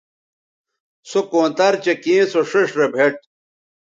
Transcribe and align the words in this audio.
سو 1.09 1.19
کونتر 1.31 1.73
چہء 1.83 1.99
کیں 2.03 2.23
سو 2.31 2.39
ݜئیݜ 2.49 2.69
رے 2.79 2.87
بھیٹ 2.93 3.15